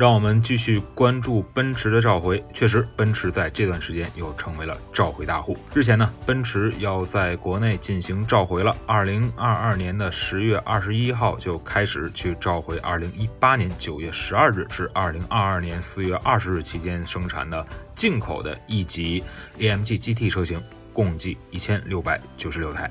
[0.00, 2.42] 让我们继续关注奔驰的召回。
[2.54, 5.54] 确实，奔驰在这段时间又成为了召回大户。
[5.74, 8.74] 日前呢，奔驰要在国内进行召回了。
[8.86, 17.62] 二零二二年的十月二十一号就开始去召回二零一八年九月十二日至二零二二年四月二十日期间生产的
[17.94, 19.22] 进口的 E 级
[19.58, 20.62] AMG GT 车型，
[20.94, 22.90] 共计一千六百九十六台。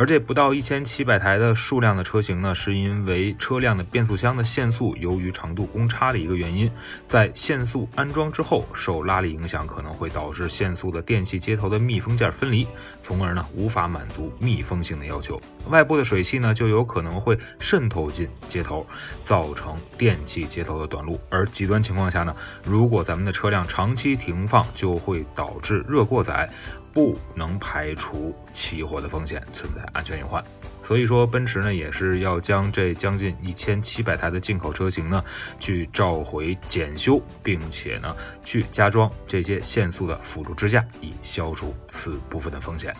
[0.00, 6.70] 而这不到一千七百台的数量的车型呢，是因为车辆的变速箱的限速由于长度公差的一个原因，
[7.06, 12.66] 在限速安装之后，受拉力影响可能会导致限速的电气接头的密封件分离，
[13.02, 18.86] 从而呢无法满足密封性的要求，外部的水汽呢就有可能会渗透进接头，
[19.22, 21.20] 造成电气接头的短路。
[21.28, 26.48] 而极端情况下呢，如果咱们的车辆长期停放，就会导致热过载。
[26.92, 30.42] 不能排除起火的风险，存在安全隐患。
[30.82, 35.22] 所以说，奔驰呢也是要将这将近一千七百台的进口车型呢，
[35.60, 42.92] 去召回检修，并且呢去加装这些限速的辅助支架，以消除此部分的风险。